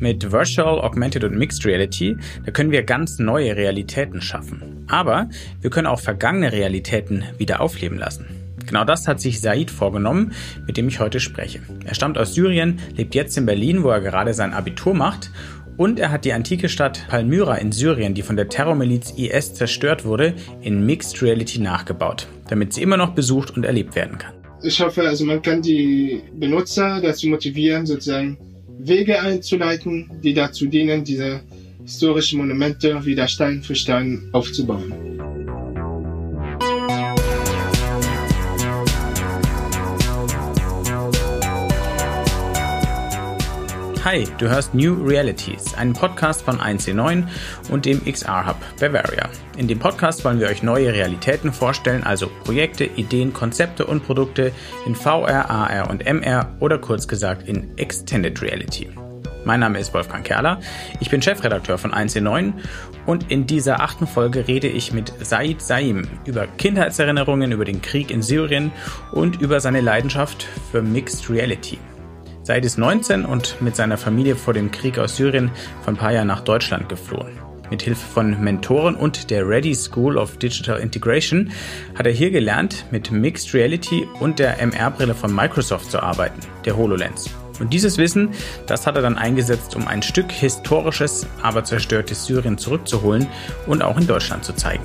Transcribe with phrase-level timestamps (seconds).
[0.00, 4.86] Mit Virtual, Augmented und Mixed Reality, da können wir ganz neue Realitäten schaffen.
[4.88, 5.28] Aber
[5.60, 8.24] wir können auch vergangene Realitäten wieder aufleben lassen.
[8.66, 10.32] Genau das hat sich Said vorgenommen,
[10.66, 11.60] mit dem ich heute spreche.
[11.84, 15.30] Er stammt aus Syrien, lebt jetzt in Berlin, wo er gerade sein Abitur macht
[15.76, 20.04] und er hat die antike Stadt Palmyra in Syrien, die von der Terrormiliz IS zerstört
[20.04, 24.34] wurde, in Mixed Reality nachgebaut, damit sie immer noch besucht und erlebt werden kann.
[24.62, 28.36] Ich hoffe, also man kann die Benutzer dazu motivieren, sozusagen
[28.86, 31.40] Wege einzuleiten, die dazu dienen, diese
[31.82, 35.09] historischen Monumente wieder Stein für Stein aufzubauen.
[44.02, 47.22] Hi, du hörst New Realities, einen Podcast von 1C9
[47.70, 49.28] und dem XR Hub Bavaria.
[49.58, 54.52] In dem Podcast wollen wir euch neue Realitäten vorstellen, also Projekte, Ideen, Konzepte und Produkte
[54.86, 58.88] in VR, AR und MR oder kurz gesagt in Extended Reality.
[59.44, 60.60] Mein Name ist Wolfgang Kerler,
[61.00, 62.54] ich bin Chefredakteur von 1C9
[63.04, 68.10] und in dieser achten Folge rede ich mit Said Saim über Kindheitserinnerungen, über den Krieg
[68.10, 68.72] in Syrien
[69.12, 71.76] und über seine Leidenschaft für Mixed Reality.
[72.42, 75.50] Said ist 19 und mit seiner Familie vor dem Krieg aus Syrien
[75.84, 77.38] paar Jahren nach Deutschland geflohen.
[77.70, 81.52] Mit Hilfe von Mentoren und der Ready School of Digital Integration
[81.96, 86.76] hat er hier gelernt, mit Mixed Reality und der MR-Brille von Microsoft zu arbeiten, der
[86.76, 87.30] HoloLens.
[87.60, 88.30] Und dieses Wissen,
[88.66, 93.28] das hat er dann eingesetzt, um ein Stück historisches, aber zerstörtes Syrien zurückzuholen
[93.66, 94.84] und auch in Deutschland zu zeigen.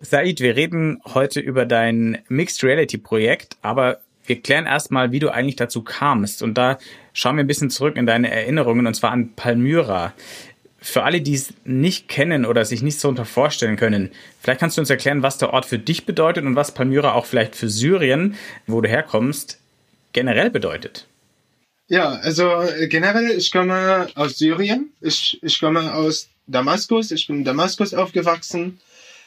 [0.00, 5.28] Said, wir reden heute über dein Mixed Reality Projekt, aber wir klären erstmal, wie du
[5.28, 6.42] eigentlich dazu kamst.
[6.42, 6.78] Und da
[7.12, 10.14] schauen wir ein bisschen zurück in deine Erinnerungen, und zwar an Palmyra.
[10.80, 14.78] Für alle, die es nicht kennen oder sich nicht so unter vorstellen können, vielleicht kannst
[14.78, 17.68] du uns erklären, was der Ort für dich bedeutet und was Palmyra auch vielleicht für
[17.68, 19.58] Syrien, wo du herkommst,
[20.14, 21.06] generell bedeutet.
[21.88, 24.92] Ja, also äh, generell, ich komme aus Syrien.
[25.02, 27.10] Ich, ich komme aus Damaskus.
[27.10, 28.80] Ich bin in Damaskus aufgewachsen.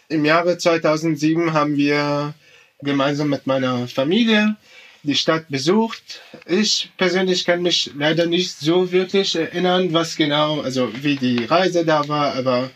[0.09, 2.33] Im Jahre 2007 haben wir
[2.81, 4.55] gemeinsam mit meiner Familie
[5.03, 6.21] die Stadt besucht.
[6.45, 11.85] Ich persönlich kann mich leider nicht so wirklich erinnern, was genau, also wie die Reise
[11.85, 12.71] da war, aber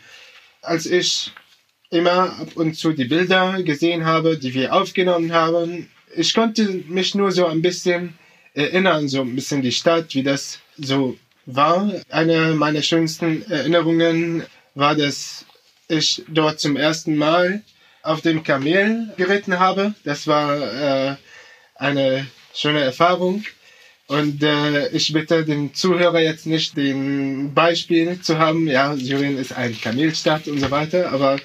[0.60, 1.32] als ich
[1.90, 7.14] immer ab und zu die Bilder gesehen habe, die wir aufgenommen haben, ich konnte mich
[7.14, 8.18] nur so ein bisschen
[8.54, 11.90] erinnern, so ein bisschen die Stadt, wie das so war.
[12.10, 14.44] Eine meiner schönsten Erinnerungen
[14.74, 15.46] war das
[15.88, 17.62] ich dort zum ersten Mal
[18.02, 19.94] auf dem Kamel geritten habe.
[20.04, 21.16] Das war äh,
[21.74, 23.44] eine schöne Erfahrung.
[24.06, 29.52] Und äh, ich bitte den Zuhörer jetzt nicht den Beispiel zu haben, ja, Syrien ist
[29.52, 31.36] ein Kamelstadt und so weiter, aber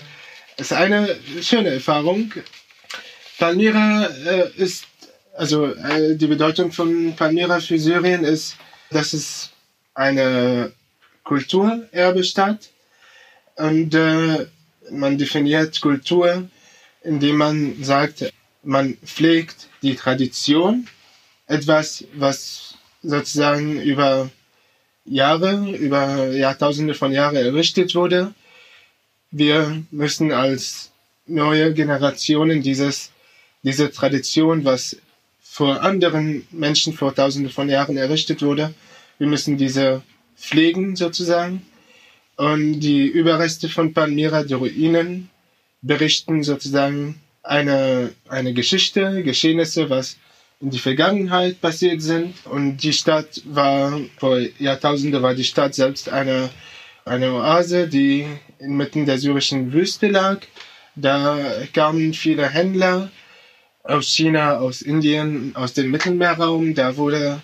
[0.55, 2.31] es ist eine schöne Erfahrung.
[3.37, 4.85] Palmyra äh, ist,
[5.35, 8.55] also äh, die Bedeutung von Palmyra für Syrien ist,
[8.91, 9.51] dass es
[9.93, 10.71] eine
[11.25, 12.69] Kulturerbestadt
[13.55, 14.47] und äh,
[14.91, 16.49] man definiert Kultur,
[17.03, 18.31] indem man sagt,
[18.63, 20.87] man pflegt die Tradition,
[21.47, 24.29] etwas, was sozusagen über
[25.05, 28.33] Jahre, über Jahrtausende von Jahren errichtet wurde.
[29.31, 30.91] Wir müssen als
[31.27, 33.11] neue Generationen dieses,
[33.63, 34.97] diese Tradition, was
[35.41, 38.73] vor anderen Menschen vor Tausenden von Jahren errichtet wurde,
[39.19, 40.01] wir müssen diese
[40.35, 41.65] pflegen sozusagen
[42.37, 45.29] und die Überreste von Palmyra, die Ruinen,
[45.81, 50.17] berichten sozusagen eine, eine Geschichte, Geschehnisse, was
[50.61, 52.33] in die Vergangenheit passiert sind.
[52.45, 56.49] Und die Stadt war, vor Jahrtausenden war die Stadt selbst eine,
[57.05, 58.25] eine Oase, die
[58.59, 60.39] inmitten der syrischen Wüste lag.
[60.95, 61.37] Da
[61.73, 63.11] kamen viele Händler
[63.83, 66.73] aus China, aus Indien, aus dem Mittelmeerraum.
[66.75, 67.41] Da wurde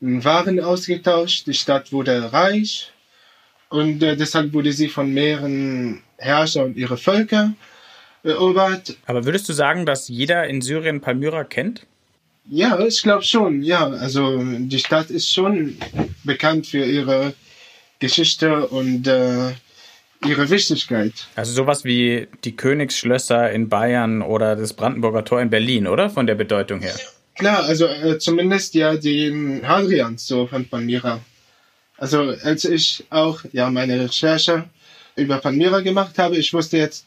[0.00, 1.46] Waren ausgetauscht.
[1.46, 2.92] Die Stadt wurde reich
[3.70, 7.54] und äh, deshalb wurde sie von mehreren Herrschern und ihre Völker
[8.22, 8.96] erobert.
[9.06, 11.86] Aber würdest du sagen, dass jeder in Syrien Palmyra kennt?
[12.50, 13.62] Ja, ich glaube schon.
[13.62, 15.76] Ja, also die Stadt ist schon
[16.24, 17.32] bekannt für ihre
[18.00, 19.52] Geschichte und äh,
[20.26, 21.12] ihre Wichtigkeit.
[21.36, 26.10] Also sowas wie die Königsschlösser in Bayern oder das Brandenburger Tor in Berlin, oder?
[26.10, 26.94] Von der Bedeutung her.
[27.36, 31.20] Klar, also äh, zumindest ja den Hadrians so von Palmyra.
[32.00, 34.64] Also als ich auch ja meine Recherche
[35.16, 37.04] über Palmyra gemacht habe, ich wusste jetzt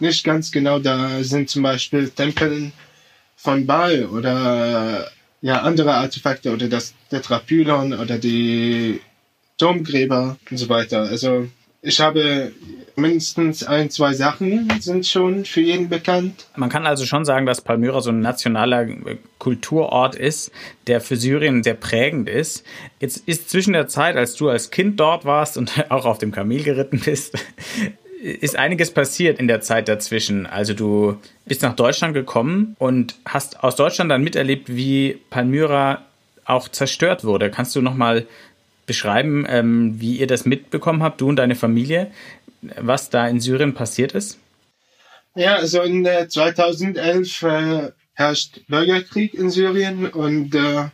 [0.00, 2.70] nicht ganz genau, da sind zum Beispiel Tempel
[3.36, 5.10] von Baal oder
[5.40, 9.00] ja andere Artefakte oder das Tetrapylon oder die
[9.56, 11.00] Domgräber und so weiter.
[11.02, 11.48] Also
[11.80, 12.52] ich habe
[12.96, 16.46] mindestens ein, zwei Sachen sind schon für jeden bekannt.
[16.56, 20.50] Man kann also schon sagen, dass Palmyra so ein nationaler äh, Kulturort ist,
[20.86, 22.64] der für Syrien sehr prägend ist.
[23.00, 26.32] Jetzt ist zwischen der Zeit, als du als Kind dort warst und auch auf dem
[26.32, 27.36] Kamel geritten bist,
[28.22, 30.46] ist einiges passiert in der Zeit dazwischen.
[30.46, 36.02] Also du bist nach Deutschland gekommen und hast aus Deutschland dann miterlebt, wie Palmyra
[36.46, 37.50] auch zerstört wurde.
[37.50, 38.26] Kannst du noch mal
[38.86, 42.10] beschreiben, ähm, wie ihr das mitbekommen habt, du und deine Familie,
[42.80, 44.38] was da in Syrien passiert ist?
[45.34, 50.88] Ja, also in äh, 2011 äh, herrscht Bürgerkrieg in Syrien und äh,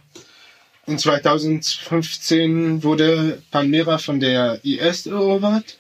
[0.87, 5.79] in 2015 wurde Palmyra von der IS erobert.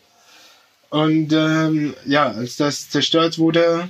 [0.90, 3.88] Und ähm, ja, als das zerstört wurde,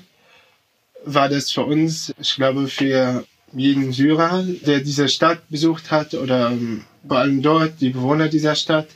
[1.04, 6.50] war das für uns, ich glaube, für jeden Syrer, der diese Stadt besucht hat oder
[6.50, 8.88] ähm, vor allem dort, die Bewohner dieser Stadt,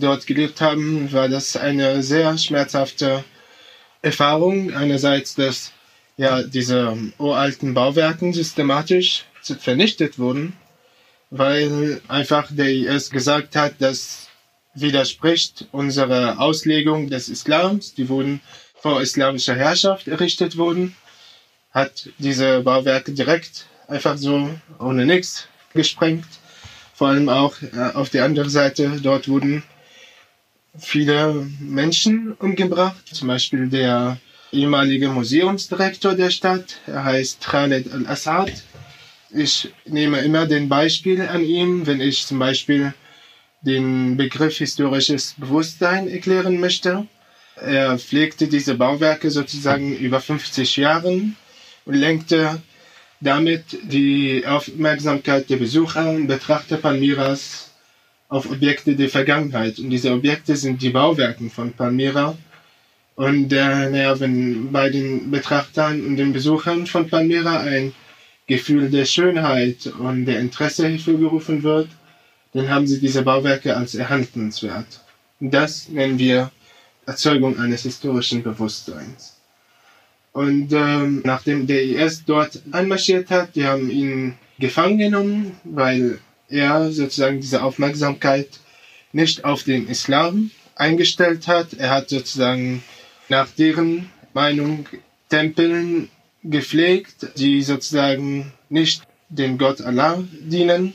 [0.00, 3.24] dort gelebt haben, war das eine sehr schmerzhafte
[4.02, 4.72] Erfahrung.
[4.74, 5.72] Einerseits, dass
[6.16, 10.54] ja diese uralten Bauwerken systematisch vernichtet wurden,
[11.30, 14.28] weil einfach der IS gesagt hat, das
[14.74, 17.94] widerspricht unserer Auslegung des Islams.
[17.94, 18.40] Die wurden
[18.80, 20.96] vor islamischer Herrschaft errichtet wurden,
[21.70, 26.26] hat diese Bauwerke direkt einfach so ohne nichts gesprengt.
[26.94, 29.62] Vor allem auch äh, auf der anderen Seite, dort wurden
[30.78, 33.08] viele Menschen umgebracht.
[33.12, 34.18] Zum Beispiel der
[34.52, 38.52] ehemalige Museumsdirektor der Stadt, er heißt Khaled al-Assad.
[39.30, 42.94] Ich nehme immer den Beispiel an ihm, wenn ich zum Beispiel
[43.60, 47.06] den Begriff historisches Bewusstsein erklären möchte.
[47.56, 51.36] Er pflegte diese Bauwerke sozusagen über 50 Jahren
[51.84, 52.62] und lenkte
[53.20, 57.67] damit die Aufmerksamkeit der Besucher und Betrachter Palmyras
[58.28, 59.78] auf Objekte der Vergangenheit.
[59.78, 62.36] Und diese Objekte sind die Bauwerke von Palmyra.
[63.14, 67.92] Und äh, naja, wenn bei den Betrachtern und den Besuchern von Palmyra ein
[68.46, 71.88] Gefühl der Schönheit und der Interesse hervorgerufen wird,
[72.52, 75.00] dann haben sie diese Bauwerke als erhaltenswert.
[75.40, 76.50] Und das nennen wir
[77.06, 79.36] Erzeugung eines historischen Bewusstseins.
[80.32, 86.90] Und ähm, nachdem der IS dort einmarschiert hat, die haben ihn gefangen genommen, weil er
[86.92, 88.48] sozusagen diese Aufmerksamkeit
[89.12, 91.74] nicht auf den Islam eingestellt hat.
[91.74, 92.82] Er hat sozusagen
[93.28, 94.86] nach deren Meinung
[95.28, 96.08] Tempeln
[96.42, 100.94] gepflegt, die sozusagen nicht dem Gott Allah dienen.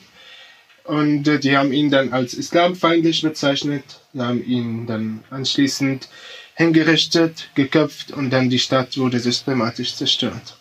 [0.84, 3.84] Und äh, die haben ihn dann als islamfeindlich bezeichnet,
[4.18, 6.10] haben ihn dann anschließend
[6.56, 10.58] hingerichtet, geköpft und dann die Stadt wurde systematisch zerstört.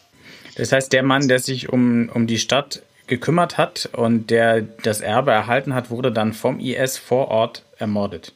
[0.54, 5.02] Das heißt, der Mann, der sich um, um die Stadt gekümmert hat und der das
[5.02, 8.32] Erbe erhalten hat, wurde dann vom IS vor Ort ermordet.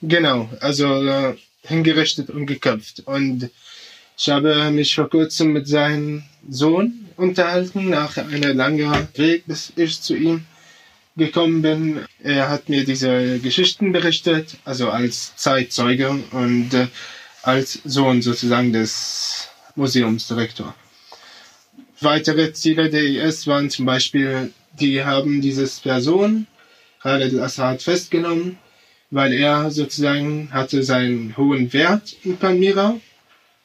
[0.00, 3.02] Genau, also äh, hingerichtet und geköpft.
[3.04, 3.50] Und
[4.16, 10.00] ich habe mich vor kurzem mit seinem Sohn unterhalten, nach einer langen Weg, bis ich
[10.00, 10.46] zu ihm
[11.16, 12.00] gekommen bin.
[12.22, 16.86] Er hat mir diese Geschichten berichtet, also als Zeitzeuge und äh,
[17.42, 20.72] als Sohn sozusagen des Museumsdirektors.
[22.04, 26.46] Weitere Ziele der IS waren zum Beispiel, die haben dieses Person,
[27.02, 28.58] Khaled al-Assad, festgenommen,
[29.10, 33.00] weil er sozusagen hatte seinen hohen Wert in Palmyra,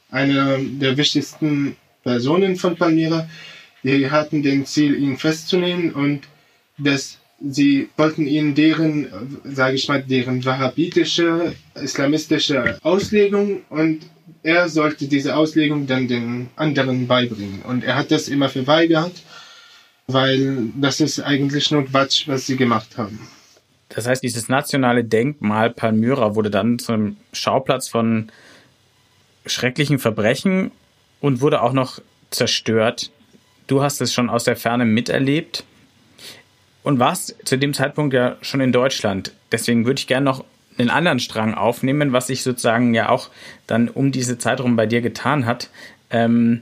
[0.09, 3.29] eine der wichtigsten Personen von Palmyra.
[3.83, 6.21] Die hatten den Ziel, ihn festzunehmen und
[6.77, 9.07] das sie wollten ihnen deren,
[9.43, 14.01] sage ich mal, deren wahhabitische, islamistische Auslegung und
[14.43, 17.61] er sollte diese Auslegung dann den anderen beibringen.
[17.61, 19.13] Und er hat das immer verweigert,
[20.07, 23.19] weil das ist eigentlich nur Quatsch, was sie gemacht haben.
[23.89, 28.31] Das heißt, dieses nationale Denkmal Palmyra wurde dann zum Schauplatz von
[29.45, 30.71] schrecklichen Verbrechen
[31.21, 33.11] und wurde auch noch zerstört.
[33.67, 35.63] Du hast es schon aus der Ferne miterlebt
[36.83, 39.33] und warst zu dem Zeitpunkt ja schon in Deutschland.
[39.51, 40.45] Deswegen würde ich gerne noch
[40.79, 43.29] einen anderen Strang aufnehmen, was sich sozusagen ja auch
[43.67, 45.69] dann um diese Zeit rum bei dir getan hat.
[46.09, 46.61] Ähm,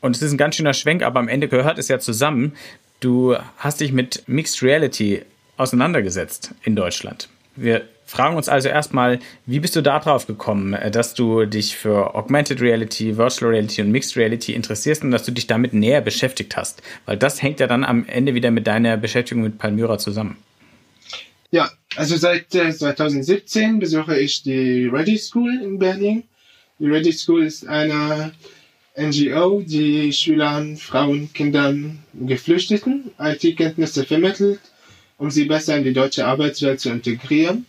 [0.00, 2.52] und es ist ein ganz schöner Schwenk, aber am Ende gehört es ja zusammen.
[3.00, 5.22] Du hast dich mit Mixed Reality
[5.56, 7.28] auseinandergesetzt in Deutschland.
[7.56, 11.76] Wir fragen uns also erstmal, wie bist du da drauf gekommen, äh, dass du dich
[11.76, 16.00] für Augmented Reality, Virtual Reality und Mixed Reality interessierst und dass du dich damit näher
[16.00, 16.82] beschäftigt hast?
[17.06, 20.36] Weil das hängt ja dann am Ende wieder mit deiner Beschäftigung mit Palmyra zusammen.
[21.50, 26.24] Ja, also seit äh, 2017 besuche ich die Ready School in Berlin.
[26.78, 28.32] Die Ready School ist eine
[28.96, 34.60] NGO, die Schülern, Frauen, Kindern, Geflüchteten IT-Kenntnisse vermittelt
[35.18, 37.66] um sie besser in die deutsche Arbeitswelt zu integrieren.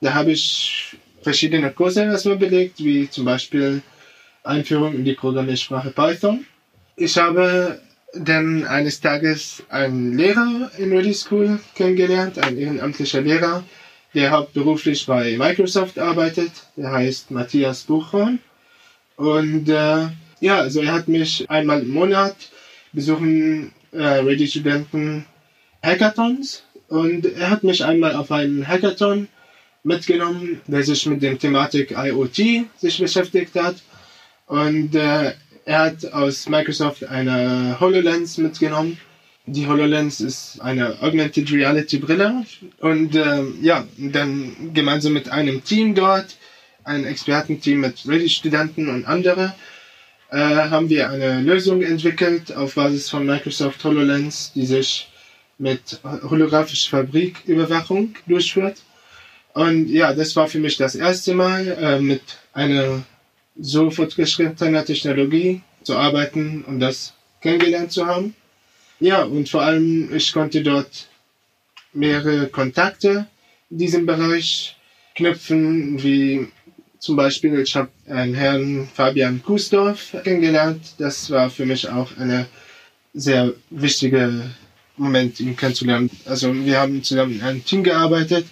[0.00, 3.82] Da habe ich verschiedene Kurse erstmal belegt, wie zum Beispiel
[4.42, 6.46] Einführung in die Programmiersprache Python.
[6.96, 7.80] Ich habe
[8.14, 13.64] dann eines Tages einen Lehrer in Ready School kennengelernt, ein ehrenamtlicher Lehrer,
[14.14, 16.50] der hauptberuflich bei Microsoft arbeitet.
[16.76, 18.40] Der heißt Matthias Buchhorn.
[19.16, 20.08] Und äh,
[20.40, 22.36] ja, also er hat mich einmal im Monat
[22.92, 25.26] besuchen äh, Ready-Studenten
[25.82, 29.28] Hackathons und er hat mich einmal auf einen Hackathon
[29.82, 33.76] mitgenommen, der sich mit dem Thematik IoT sich beschäftigt hat.
[34.46, 35.32] Und äh,
[35.70, 38.98] er hat aus Microsoft eine HoloLens mitgenommen.
[39.46, 42.44] Die HoloLens ist eine Augmented Reality Brille.
[42.80, 46.36] Und äh, ja, dann gemeinsam mit einem Team dort,
[46.82, 49.54] ein Expertenteam mit Ready-Studenten und andere,
[50.32, 55.08] äh, haben wir eine Lösung entwickelt auf Basis von Microsoft HoloLens, die sich
[55.58, 58.78] mit holographischer Fabriküberwachung durchführt.
[59.52, 62.22] Und ja, das war für mich das erste Mal, äh, mit
[62.52, 63.04] einer
[63.60, 68.34] so fortgeschrittener Technologie zu arbeiten und das kennengelernt zu haben.
[69.00, 71.08] Ja, und vor allem, ich konnte dort
[71.92, 73.26] mehrere Kontakte
[73.70, 74.76] in diesem Bereich
[75.14, 76.48] knüpfen, wie
[76.98, 80.82] zum Beispiel, ich habe einen Herrn Fabian Kusdorf kennengelernt.
[80.98, 82.46] Das war für mich auch eine
[83.14, 84.50] sehr wichtige
[84.98, 86.10] Moment, ihn kennenzulernen.
[86.26, 88.46] Also wir haben zusammen in einem Team gearbeitet.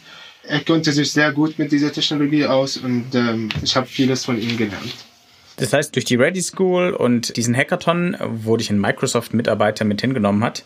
[0.48, 4.40] Er konnte sich sehr gut mit dieser Technologie aus und ähm, ich habe vieles von
[4.40, 4.94] ihm gelernt.
[5.56, 10.42] Das heißt, durch die Ready School und diesen Hackathon, wo dich ein Microsoft-Mitarbeiter mit hingenommen
[10.42, 10.64] hat,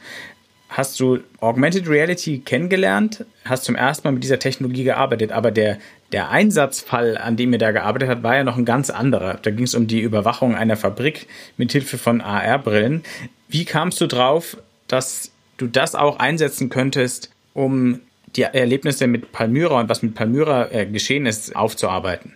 [0.68, 5.78] hast du Augmented Reality kennengelernt, hast zum ersten Mal mit dieser Technologie gearbeitet, aber der,
[6.12, 9.38] der Einsatzfall, an dem ihr da gearbeitet habt, war ja noch ein ganz anderer.
[9.42, 13.02] Da ging es um die Überwachung einer Fabrik mit Hilfe von AR-Brillen.
[13.48, 14.56] Wie kamst du drauf,
[14.88, 18.00] dass du das auch einsetzen könntest, um
[18.36, 22.34] die Erlebnisse mit Palmyra und was mit Palmyra äh, geschehen ist, aufzuarbeiten?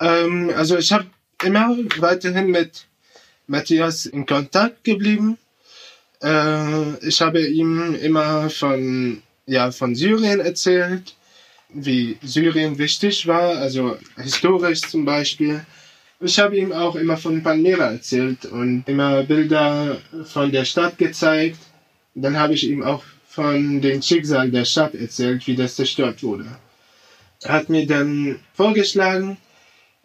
[0.00, 1.06] Ähm, also ich habe
[1.42, 2.86] immer weiterhin mit
[3.46, 5.38] Matthias in Kontakt geblieben.
[6.22, 11.14] Äh, ich habe ihm immer von, ja, von Syrien erzählt,
[11.68, 15.64] wie Syrien wichtig war, also historisch zum Beispiel.
[16.20, 21.58] Ich habe ihm auch immer von Palmyra erzählt und immer Bilder von der Stadt gezeigt.
[22.14, 26.44] Dann habe ich ihm auch von dem Schicksal der Stadt erzählt, wie das zerstört wurde.
[27.42, 29.38] Er hat mir dann vorgeschlagen,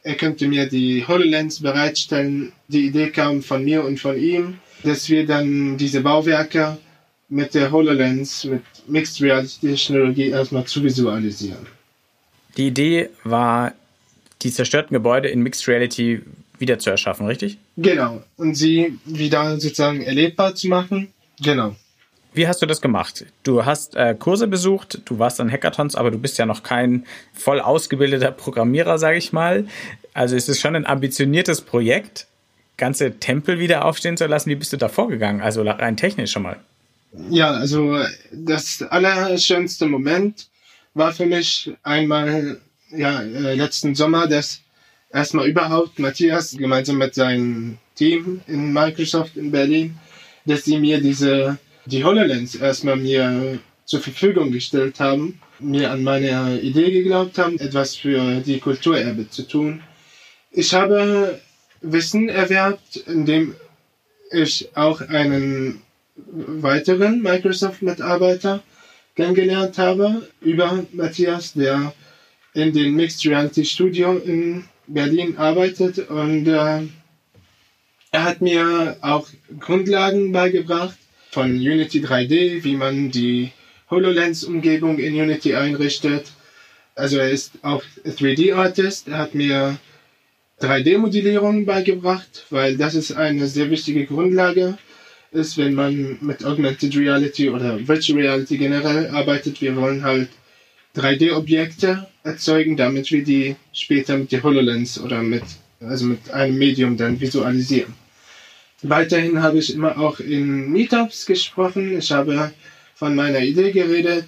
[0.02, 2.54] er könnte mir die HoloLens bereitstellen.
[2.70, 6.78] Die Idee kam von mir und von ihm, dass wir dann diese Bauwerke
[7.28, 11.68] mit der HoloLens, mit Mixed Reality Technologie erstmal zu visualisieren.
[12.56, 13.74] Die Idee war,
[14.42, 16.22] die zerstörten Gebäude in Mixed Reality
[16.60, 17.58] wieder zu erschaffen, richtig?
[17.76, 18.24] Genau.
[18.38, 21.10] Und sie wieder sozusagen erlebbar zu machen.
[21.42, 21.76] Genau.
[22.34, 23.26] Wie hast du das gemacht?
[23.44, 27.06] Du hast äh, Kurse besucht, du warst an Hackathons, aber du bist ja noch kein
[27.34, 29.66] voll ausgebildeter Programmierer, sage ich mal.
[30.14, 32.28] Also es ist schon ein ambitioniertes Projekt,
[32.78, 34.50] ganze Tempel wieder aufstehen zu lassen.
[34.50, 35.42] Wie bist du da vorgegangen?
[35.42, 36.58] Also rein technisch schon mal.
[37.30, 38.00] Ja, also
[38.32, 40.48] das allerschönste Moment
[40.94, 44.62] war für mich einmal ja, äh, letzten Sommer, dass
[45.12, 49.98] erstmal überhaupt Matthias gemeinsam mit seinem Team in Microsoft in Berlin,
[50.46, 51.58] dass sie mir diese
[51.90, 57.96] die HoloLens erstmal mir zur Verfügung gestellt haben, mir an meine Idee geglaubt haben, etwas
[57.96, 59.82] für die Kulturerbe zu tun.
[60.52, 61.40] Ich habe
[61.82, 63.56] Wissen erwerbt, indem
[64.32, 65.82] ich auch einen
[66.16, 68.64] weiteren Microsoft-Mitarbeiter
[69.16, 71.94] kennengelernt habe, über Matthias, der
[72.54, 76.82] in dem Mixed Reality Studio in Berlin arbeitet und äh,
[78.12, 79.28] er hat mir auch
[79.60, 80.98] Grundlagen beigebracht,
[81.38, 83.52] von Unity 3D, wie man die
[83.92, 86.32] HoloLens-Umgebung in Unity einrichtet.
[86.96, 89.08] Also er ist auch 3D-Artist.
[89.08, 89.78] Er hat mir
[90.62, 94.80] 3D-Modellierung beigebracht, weil das ist eine sehr wichtige Grundlage
[95.32, 99.62] ist, wenn man mit Augmented Reality oder Virtual Reality generell arbeitet.
[99.62, 100.30] Wir wollen halt
[100.96, 105.44] 3D-Objekte erzeugen, damit wir die später mit der HoloLens oder mit,
[105.82, 107.94] also mit einem Medium dann visualisieren.
[108.84, 111.98] Weiterhin habe ich immer auch in Meetups gesprochen.
[111.98, 112.52] Ich habe
[112.96, 114.28] von meiner Idee geredet.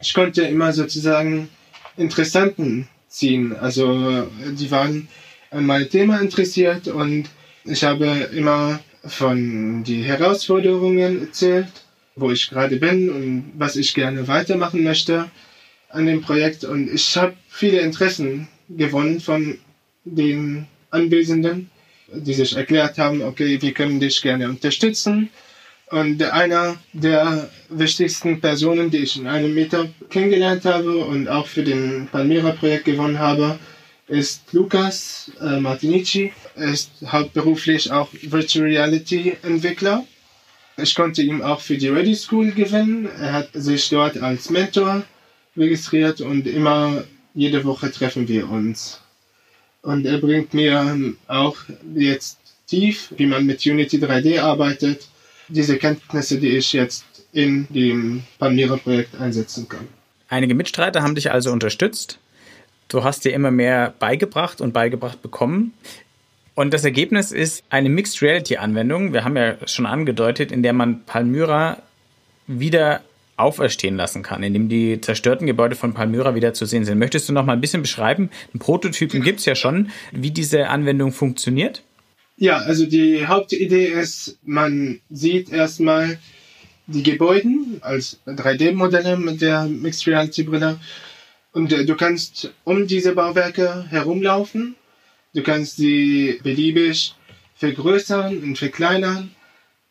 [0.00, 1.48] Ich konnte immer sozusagen
[1.96, 3.56] Interessanten ziehen.
[3.56, 4.26] Also
[4.58, 5.08] die waren
[5.50, 7.28] an mein Thema interessiert und
[7.64, 11.68] ich habe immer von die Herausforderungen erzählt,
[12.14, 15.30] wo ich gerade bin und was ich gerne weitermachen möchte
[15.88, 16.64] an dem Projekt.
[16.64, 19.58] Und ich habe viele Interessen gewonnen von
[20.04, 21.70] den Anwesenden
[22.14, 25.30] die sich erklärt haben, okay, wir können dich gerne unterstützen.
[25.90, 31.62] Und einer der wichtigsten Personen, die ich in einem Meetup kennengelernt habe und auch für
[31.62, 33.58] den Palmyra-Projekt gewonnen habe,
[34.08, 36.32] ist Lukas äh, Martinici.
[36.56, 40.04] Er ist hauptberuflich auch Virtual Reality Entwickler.
[40.78, 43.08] Ich konnte ihn auch für die Ready School gewinnen.
[43.20, 45.02] Er hat sich dort als Mentor
[45.56, 47.04] registriert und immer
[47.34, 49.01] jede Woche treffen wir uns.
[49.82, 51.56] Und er bringt mir auch
[51.94, 55.08] jetzt tief, wie man mit Unity 3D arbeitet,
[55.48, 59.88] diese Kenntnisse, die ich jetzt in dem Palmyra-Projekt einsetzen kann.
[60.28, 62.18] Einige Mitstreiter haben dich also unterstützt.
[62.88, 65.74] Du hast dir immer mehr beigebracht und beigebracht bekommen.
[66.54, 69.12] Und das Ergebnis ist eine Mixed Reality Anwendung.
[69.12, 71.82] Wir haben ja schon angedeutet, in der man Palmyra
[72.46, 73.02] wieder
[73.42, 76.98] auferstehen lassen kann, indem die zerstörten Gebäude von Palmyra wieder zu sehen sind.
[76.98, 78.30] Möchtest du noch mal ein bisschen beschreiben?
[78.52, 81.82] Einen Prototypen gibt es ja schon, wie diese Anwendung funktioniert?
[82.36, 86.18] Ja, also die Hauptidee ist, man sieht erstmal
[86.86, 87.48] die Gebäude
[87.82, 90.78] als 3D-Modelle mit der Mixed Reality Brille
[91.52, 94.74] und äh, du kannst um diese Bauwerke herumlaufen.
[95.34, 97.14] Du kannst sie beliebig
[97.54, 99.30] vergrößern und verkleinern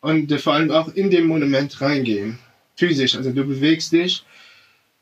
[0.00, 2.38] und äh, vor allem auch in dem Monument reingehen.
[2.76, 4.24] Physisch, also du bewegst dich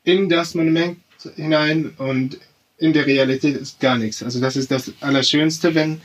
[0.03, 0.97] in das Monument
[1.35, 2.37] hinein und
[2.77, 4.23] in der Realität ist gar nichts.
[4.23, 6.01] Also das ist das Allerschönste, wenn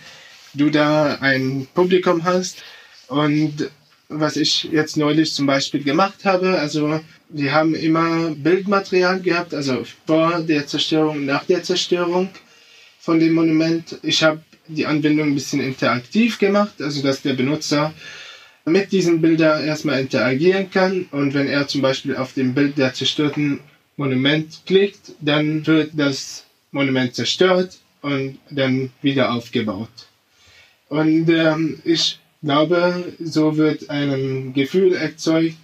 [0.54, 2.62] du da ein Publikum hast
[3.08, 3.70] und
[4.08, 6.58] was ich jetzt neulich zum Beispiel gemacht habe.
[6.58, 12.28] Also wir haben immer Bildmaterial gehabt, also vor der Zerstörung, nach der Zerstörung
[13.00, 13.98] von dem Monument.
[14.02, 17.94] Ich habe die Anwendung ein bisschen interaktiv gemacht, also dass der Benutzer
[18.66, 22.92] mit diesen Bildern erstmal interagieren kann und wenn er zum Beispiel auf dem Bild der
[22.92, 23.60] zerstörten
[23.96, 30.08] Monument klickt, dann wird das Monument zerstört und dann wieder aufgebaut.
[30.88, 35.56] Und ähm, ich glaube, so wird ein Gefühl erzeugt,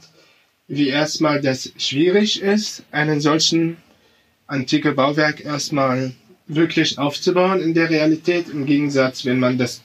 [0.68, 3.76] wie erstmal das schwierig ist, einen solchen
[4.46, 6.12] antiken Bauwerk erstmal
[6.46, 9.82] wirklich aufzubauen in der Realität, im Gegensatz, wenn man das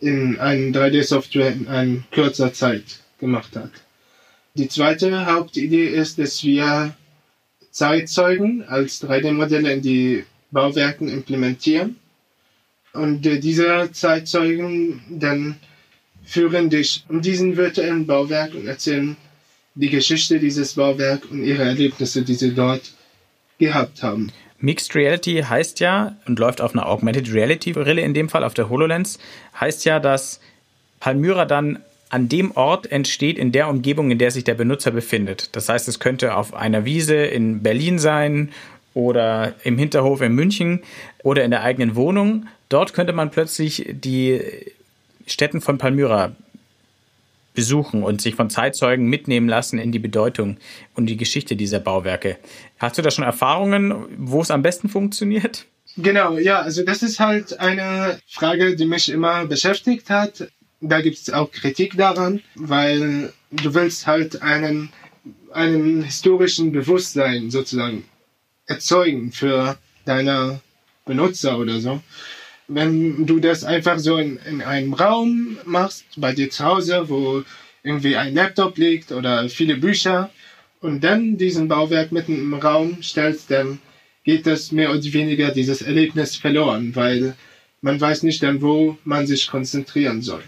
[0.00, 3.70] in einem 3D-Software in einer kürzer Zeit gemacht hat.
[4.54, 6.94] Die zweite Hauptidee ist, dass wir
[7.70, 11.96] Zeitzeugen als 3D-Modelle in die Bauwerken implementieren
[12.96, 15.56] und äh, diese Zeitzeugen dann
[16.24, 19.16] führen dich um diesen virtuellen Bauwerk und erzählen
[19.74, 22.92] die Geschichte dieses Bauwerks und ihre Erlebnisse, die sie dort
[23.58, 24.32] gehabt haben.
[24.58, 28.54] Mixed Reality heißt ja und läuft auf einer Augmented Reality Brille in dem Fall auf
[28.54, 29.18] der HoloLens,
[29.60, 30.40] heißt ja, dass
[31.00, 35.54] Palmyra dann an dem Ort entsteht, in der Umgebung, in der sich der Benutzer befindet.
[35.56, 38.52] Das heißt, es könnte auf einer Wiese in Berlin sein
[38.94, 40.82] oder im Hinterhof in München
[41.22, 42.46] oder in der eigenen Wohnung.
[42.68, 44.40] Dort könnte man plötzlich die
[45.26, 46.32] Städten von Palmyra
[47.56, 50.58] besuchen und sich von Zeitzeugen mitnehmen lassen in die Bedeutung
[50.94, 52.36] und die Geschichte dieser Bauwerke.
[52.78, 55.66] Hast du da schon Erfahrungen, wo es am besten funktioniert?
[55.96, 60.48] Genau, ja, also das ist halt eine Frage, die mich immer beschäftigt hat.
[60.80, 64.90] Da gibt es auch Kritik daran, weil du willst halt einen,
[65.52, 68.04] einen historischen Bewusstsein sozusagen
[68.66, 70.60] erzeugen für deine
[71.06, 72.02] Benutzer oder so
[72.68, 77.42] wenn du das einfach so in, in einem Raum machst, bei dir zu Hause, wo
[77.82, 80.30] irgendwie ein Laptop liegt oder viele Bücher
[80.80, 83.78] und dann diesen Bauwerk mitten im Raum stellst, dann
[84.24, 87.36] geht das mehr oder weniger dieses Erlebnis verloren, weil
[87.80, 90.42] man weiß nicht dann, wo man sich konzentrieren soll.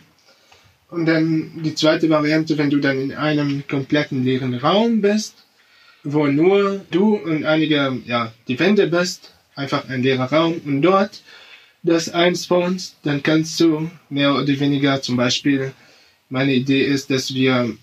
[0.91, 5.45] Und dann die zweite Variante, wenn du dann in einem kompletten leeren Raum bist,
[6.03, 11.23] wo nur du und einige, ja, die Wände bist, einfach ein leerer Raum und dort
[11.83, 15.73] das einspawnst, dann kannst du mehr oder weniger zum Beispiel,
[16.29, 17.77] meine Idee ist, dass wir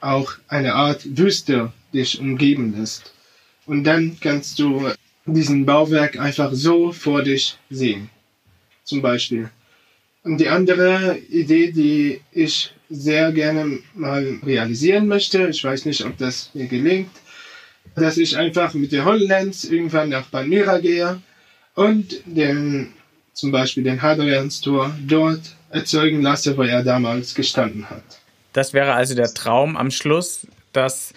[0.00, 3.12] auch eine Art Wüste dich umgeben lässt.
[3.66, 4.90] Und dann kannst du
[5.26, 8.10] diesen Bauwerk einfach so vor dich sehen.
[8.84, 9.50] Zum Beispiel.
[10.22, 16.16] Und die andere Idee, die ich sehr gerne mal realisieren möchte, ich weiß nicht, ob
[16.18, 17.10] das mir gelingt,
[17.94, 21.20] dass ich einfach mit der HoloLens irgendwann nach Palmyra gehe
[21.74, 22.92] und den
[23.36, 28.02] zum Beispiel den Hadrians-Tor dort erzeugen lasse, wo er damals gestanden hat.
[28.54, 31.12] Das wäre also der Traum am Schluss, dass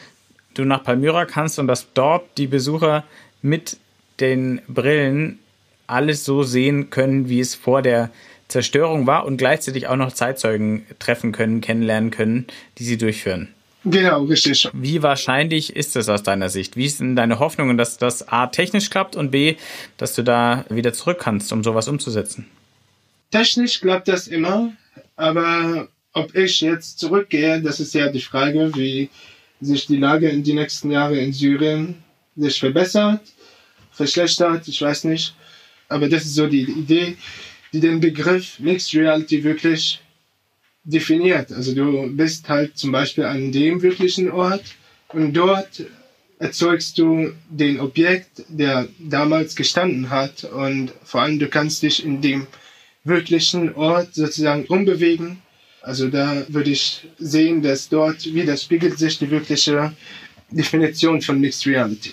[0.53, 3.05] du nach Palmyra kannst und dass dort die Besucher
[3.41, 3.77] mit
[4.19, 5.39] den Brillen
[5.87, 8.09] alles so sehen können, wie es vor der
[8.49, 12.47] Zerstörung war und gleichzeitig auch noch Zeitzeugen treffen können, kennenlernen können,
[12.79, 13.47] die sie durchführen.
[13.85, 14.69] Genau, richtig.
[14.73, 16.75] Wie wahrscheinlich ist es aus deiner Sicht?
[16.75, 19.55] Wie sind deine Hoffnungen, dass das A technisch klappt und B,
[19.97, 22.45] dass du da wieder zurück kannst, um sowas umzusetzen?
[23.31, 24.73] Technisch klappt das immer,
[25.15, 29.09] aber ob ich jetzt zurückgehe, das ist ja die Frage, wie
[29.61, 31.95] sich die Lage in die nächsten Jahre in Syrien
[32.35, 33.21] sich verbessert,
[33.91, 35.35] verschlechtert, ich weiß nicht.
[35.87, 37.17] Aber das ist so die Idee,
[37.73, 39.99] die den Begriff Mixed Reality wirklich
[40.89, 41.51] definiert.
[41.51, 44.63] Also du bist halt zum Beispiel an dem wirklichen Ort
[45.09, 45.83] und dort
[46.39, 52.21] erzeugst du den Objekt, der damals gestanden hat und vor allem du kannst dich in
[52.21, 52.47] dem
[53.03, 55.41] wirklichen Ort sozusagen umbewegen.
[55.81, 59.93] Also da würde ich sehen, dass dort widerspiegelt sich die wirkliche
[60.49, 62.11] Definition von Mixed Reality.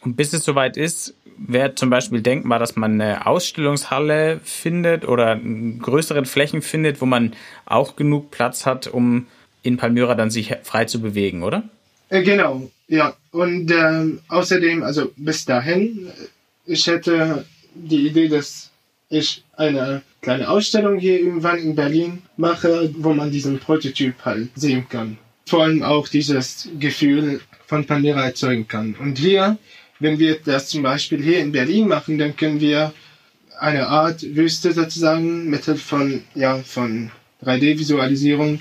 [0.00, 5.38] Und bis es soweit ist, wäre zum Beispiel denkbar, dass man eine Ausstellungshalle findet oder
[5.80, 7.34] größere Flächen findet, wo man
[7.66, 9.26] auch genug Platz hat, um
[9.62, 11.64] in Palmyra dann sich frei zu bewegen, oder?
[12.08, 13.14] Äh, genau, ja.
[13.30, 16.08] Und ähm, außerdem, also bis dahin,
[16.66, 18.70] ich hätte die Idee, dass
[19.10, 24.86] ich eine kleine Ausstellung hier irgendwann in Berlin mache, wo man diesen Prototyp halt sehen
[24.88, 25.18] kann.
[25.46, 28.94] Vor allem auch dieses Gefühl von Palmyra erzeugen kann.
[28.98, 29.58] Und hier
[30.00, 32.92] wenn wir das zum Beispiel hier in Berlin machen, dann können wir
[33.58, 37.10] eine Art Wüste sozusagen mittels von, ja, von
[37.44, 38.60] 3D-Visualisierung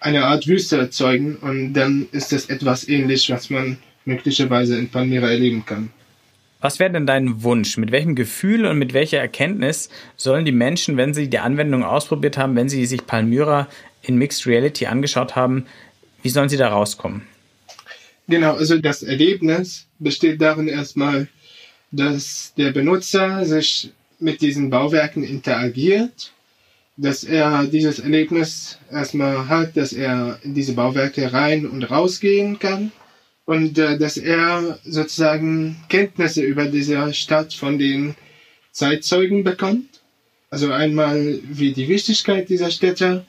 [0.00, 5.30] eine Art Wüste erzeugen und dann ist das etwas ähnlich, was man möglicherweise in Palmyra
[5.30, 5.90] erleben kann.
[6.60, 7.76] Was wäre denn dein Wunsch?
[7.76, 12.36] Mit welchem Gefühl und mit welcher Erkenntnis sollen die Menschen, wenn sie die Anwendung ausprobiert
[12.36, 13.68] haben, wenn sie sich Palmyra
[14.02, 15.66] in Mixed Reality angeschaut haben,
[16.22, 17.22] wie sollen sie da rauskommen?
[18.28, 21.28] Genau, also das Erlebnis besteht darin erstmal,
[21.90, 26.32] dass der Benutzer sich mit diesen Bauwerken interagiert,
[26.98, 32.92] dass er dieses Erlebnis erstmal hat, dass er in diese Bauwerke rein und rausgehen kann
[33.46, 38.14] und äh, dass er sozusagen Kenntnisse über diese Stadt von den
[38.72, 40.02] Zeitzeugen bekommt.
[40.50, 43.24] Also einmal wie die Wichtigkeit dieser Städte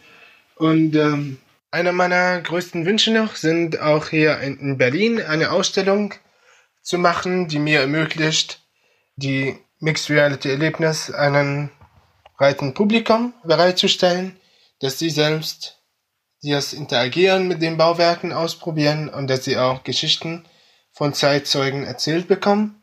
[0.56, 1.38] und ähm,
[1.72, 6.14] einer meiner größten Wünsche noch sind auch hier in Berlin eine Ausstellung
[6.82, 8.62] zu machen, die mir ermöglicht,
[9.16, 11.70] die Mixed Reality Erlebnis einem
[12.38, 14.40] breiten Publikum bereitzustellen,
[14.80, 15.78] dass sie selbst
[16.42, 20.46] das Interagieren mit den Bauwerken ausprobieren und dass sie auch Geschichten
[20.92, 22.82] von Zeitzeugen erzählt bekommen.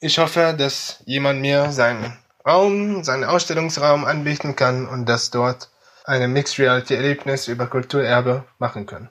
[0.00, 5.70] Ich hoffe, dass jemand mir seinen Raum, seinen Ausstellungsraum anbieten kann und dass dort
[6.04, 9.08] ein Mixed Reality Erlebnis über Kulturerbe machen können.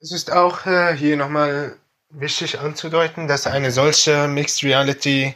[0.00, 1.76] Es ist auch äh, hier nochmal
[2.10, 5.34] wichtig anzudeuten, dass eine solche Mixed Reality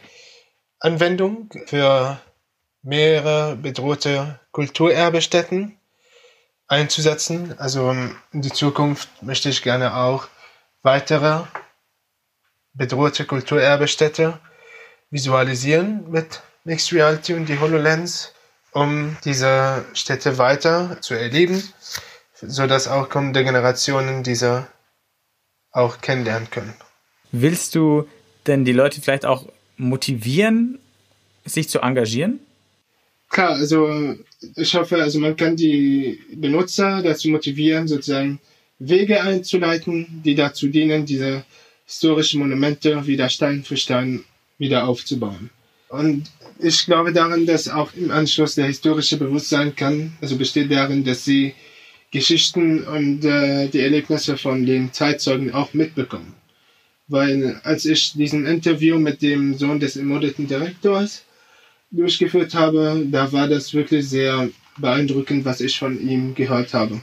[0.79, 2.19] Anwendung für
[2.81, 5.77] mehrere bedrohte Kulturerbestätten
[6.67, 7.59] einzusetzen.
[7.59, 10.27] Also in die Zukunft möchte ich gerne auch
[10.81, 11.43] weitere
[12.73, 14.39] bedrohte Kulturerbestätte
[15.09, 18.33] visualisieren mit Mixed Reality und die HoloLens
[18.71, 21.61] um diese Städte weiter zu erleben,
[22.33, 24.67] so dass auch kommende Generationen diese
[25.71, 26.73] auch kennenlernen können.
[27.31, 28.07] Willst du
[28.47, 29.45] denn die Leute vielleicht auch
[29.77, 30.79] motivieren,
[31.45, 32.39] sich zu engagieren?
[33.29, 34.15] Klar, also
[34.55, 38.39] ich hoffe, also man kann die Benutzer dazu motivieren, sozusagen
[38.79, 41.43] Wege einzuleiten, die dazu dienen, diese
[41.85, 44.23] historischen Monumente wieder Stein für Stein
[44.57, 45.51] wieder aufzubauen.
[45.89, 46.29] Und
[46.59, 51.23] ich glaube daran, dass auch im Anschluss der historische Bewusstsein kann, also besteht darin, dass
[51.23, 51.53] sie
[52.11, 56.33] Geschichten und äh, die Erlebnisse von den Zeitzeugen auch mitbekommen.
[57.07, 61.23] Weil als ich diesen Interview mit dem Sohn des ermordeten Direktors
[61.91, 67.01] durchgeführt habe, da war das wirklich sehr beeindruckend, was ich von ihm gehört habe.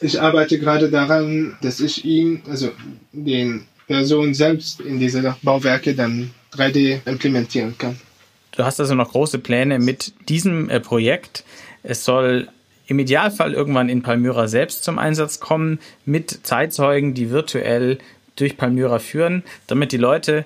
[0.00, 2.72] Ich arbeite gerade daran, dass ich ihn, also
[3.12, 7.96] den Person selbst in diese Bauwerke dann 3D implementieren kann.
[8.56, 11.44] Du hast also noch große Pläne mit diesem äh, Projekt.
[11.82, 12.48] Es soll
[12.86, 17.98] im Idealfall irgendwann in Palmyra selbst zum Einsatz kommen, mit Zeitzeugen, die virtuell
[18.36, 20.44] durch Palmyra führen, damit die Leute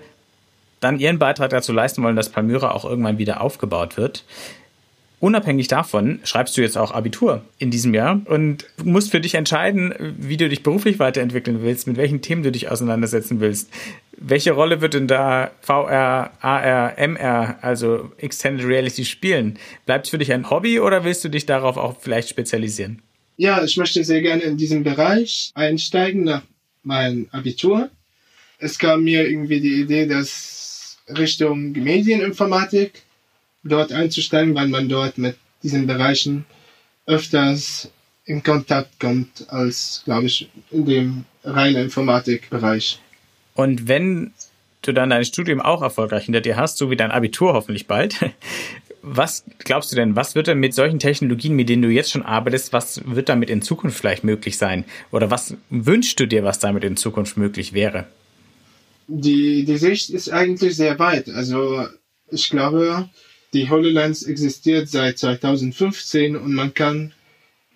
[0.80, 4.24] dann ihren Beitrag dazu leisten wollen, dass Palmyra auch irgendwann wieder aufgebaut wird.
[5.18, 9.94] Unabhängig davon schreibst du jetzt auch Abitur in diesem Jahr und musst für dich entscheiden,
[10.18, 13.70] wie du dich beruflich weiterentwickeln willst, mit welchen Themen du dich auseinandersetzen willst.
[14.18, 19.58] Welche Rolle wird denn da VR, AR, MR, also Extended Reality spielen?
[19.84, 23.02] Bleibt es für dich ein Hobby oder willst du dich darauf auch vielleicht spezialisieren?
[23.36, 26.42] Ja, ich möchte sehr gerne in diesem Bereich einsteigen nach
[26.82, 27.90] meinem Abitur.
[28.58, 33.02] Es kam mir irgendwie die Idee, dass Richtung Medieninformatik
[33.62, 36.46] dort einzusteigen, weil man dort mit diesen Bereichen
[37.04, 37.90] öfters
[38.24, 42.98] in Kontakt kommt als, glaube ich, in dem reinen Informatikbereich.
[43.56, 44.32] Und wenn
[44.82, 48.16] du dann dein Studium auch erfolgreich hinter dir hast, so wie dein Abitur hoffentlich bald,
[49.02, 52.22] was glaubst du denn, was wird denn mit solchen Technologien, mit denen du jetzt schon
[52.22, 54.84] arbeitest, was wird damit in Zukunft vielleicht möglich sein?
[55.10, 58.06] Oder was wünschst du dir, was damit in Zukunft möglich wäre?
[59.08, 61.28] Die, die Sicht ist eigentlich sehr weit.
[61.28, 61.86] Also
[62.30, 63.08] ich glaube,
[63.54, 67.12] Die HoloLens existiert seit 2015 und man kann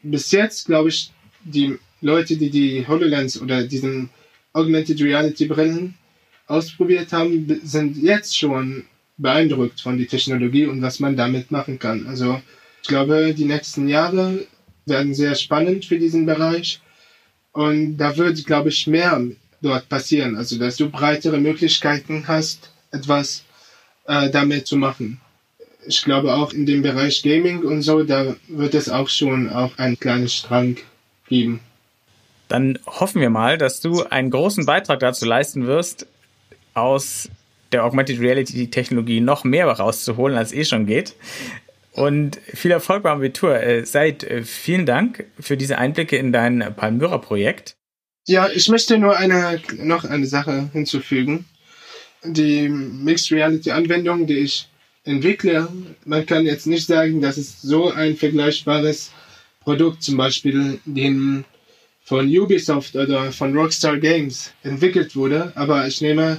[0.03, 1.11] bis jetzt, glaube ich,
[1.45, 4.11] die Leute, die die HoloLens oder diesen
[4.53, 5.95] Augmented Reality Brillen
[6.47, 8.85] ausprobiert haben, sind jetzt schon
[9.17, 12.07] beeindruckt von der Technologie und was man damit machen kann.
[12.07, 12.41] Also
[12.83, 14.47] ich glaube, die nächsten Jahre
[14.87, 16.81] werden sehr spannend für diesen Bereich
[17.53, 19.23] und da wird, glaube ich, mehr
[19.61, 20.37] dort passieren.
[20.37, 23.45] Also dass du breitere Möglichkeiten hast, etwas
[24.07, 25.21] äh, damit zu machen.
[25.87, 29.79] Ich glaube auch in dem Bereich Gaming und so, da wird es auch schon auch
[29.79, 30.77] einen kleinen Strang
[31.29, 31.61] geben.
[32.51, 36.09] Dann hoffen wir mal, dass du einen großen Beitrag dazu leisten wirst,
[36.75, 37.31] aus
[37.71, 41.15] der Augmented Reality Technologie noch mehr rauszuholen, als eh schon geht.
[41.93, 43.61] Und viel Erfolg beim Abitur.
[43.61, 47.77] Äh, Seid äh, vielen Dank für diese Einblicke in dein Palmyra-Projekt.
[48.27, 51.45] Ja, ich möchte nur eine, noch eine Sache hinzufügen.
[52.25, 54.69] Die Mixed Reality Anwendung, die ich
[55.05, 55.69] entwickle,
[56.05, 59.13] man kann jetzt nicht sagen, dass es so ein vergleichbares
[59.61, 61.45] Produkt, zum Beispiel den
[62.11, 66.39] von Ubisoft oder von Rockstar Games entwickelt wurde, aber ich nehme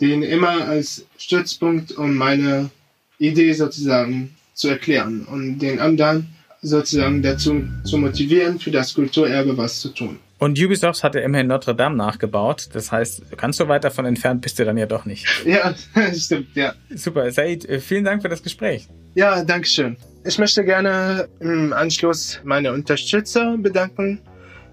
[0.00, 2.70] den immer als Stützpunkt, um meine
[3.18, 6.28] Idee sozusagen zu erklären und den anderen
[6.62, 10.20] sozusagen dazu zu motivieren, für das Kulturerbe was zu tun.
[10.38, 12.68] Und Ubisoft hat ja immerhin Notre Dame nachgebaut.
[12.72, 15.26] Das heißt, ganz so weit davon entfernt bist du dann ja doch nicht.
[15.44, 15.74] Ja,
[16.14, 16.72] stimmt, ja.
[16.94, 17.32] Super.
[17.32, 18.86] Said, äh, vielen Dank für das Gespräch.
[19.16, 19.96] Ja, danke schön.
[20.24, 24.20] Ich möchte gerne im Anschluss meine Unterstützer bedanken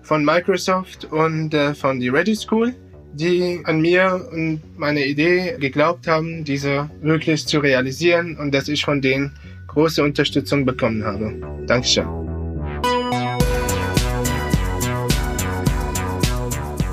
[0.01, 2.73] von Microsoft und äh, von die Ready School,
[3.13, 8.83] die an mir und meine Idee geglaubt haben, diese wirklich zu realisieren und dass ich
[8.83, 9.33] von denen
[9.67, 11.33] große Unterstützung bekommen habe.
[11.67, 12.07] Dankeschön.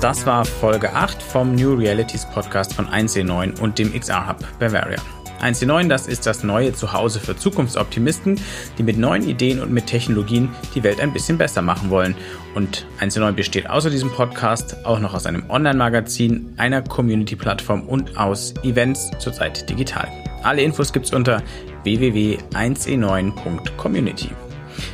[0.01, 5.18] Das war Folge 8 vom New Realities Podcast von 1C9 und dem XR Hub Bavaria.
[5.41, 8.39] 1C9, das ist das neue Zuhause für Zukunftsoptimisten,
[8.77, 12.15] die mit neuen Ideen und mit Technologien die Welt ein bisschen besser machen wollen.
[12.55, 18.53] Und 1C9 besteht außer diesem Podcast auch noch aus einem Online-Magazin, einer Community-Plattform und aus
[18.63, 20.09] Events, zurzeit digital.
[20.43, 21.43] Alle Infos gibt's unter
[21.83, 24.29] www.1e9.community.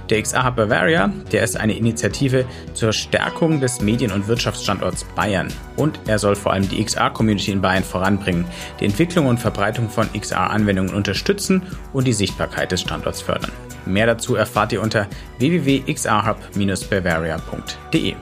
[0.09, 5.47] Der XR Hub Bavaria, der ist eine Initiative zur Stärkung des Medien- und Wirtschaftsstandorts Bayern.
[5.75, 8.45] Und er soll vor allem die XR-Community in Bayern voranbringen,
[8.79, 13.51] die Entwicklung und Verbreitung von XR-Anwendungen unterstützen und die Sichtbarkeit des Standorts fördern.
[13.85, 15.07] Mehr dazu erfahrt ihr unter
[15.39, 18.13] www.xrhub-bavaria.de.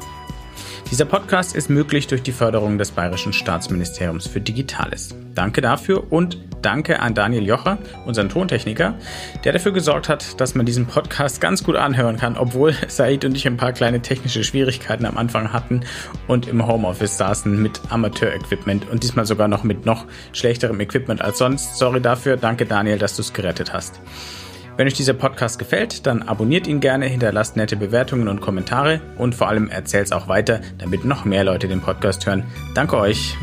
[0.91, 5.15] Dieser Podcast ist möglich durch die Förderung des Bayerischen Staatsministeriums für Digitales.
[5.34, 8.95] Danke dafür und danke an Daniel Jocher, unseren Tontechniker,
[9.43, 13.36] der dafür gesorgt hat, dass man diesen Podcast ganz gut anhören kann, obwohl Said und
[13.36, 15.82] ich ein paar kleine technische Schwierigkeiten am Anfang hatten
[16.28, 21.38] und im Homeoffice saßen mit Amateur-Equipment und diesmal sogar noch mit noch schlechterem Equipment als
[21.38, 21.78] sonst.
[21.78, 23.99] Sorry dafür, danke Daniel, dass du es gerettet hast.
[24.76, 29.36] Wenn euch dieser Podcast gefällt, dann abonniert ihn gerne, hinterlasst nette Bewertungen und Kommentare und
[29.36, 32.43] vor allem erzählt es auch weiter, damit noch mehr Leute den Podcast hören.
[32.73, 33.36] Danke euch.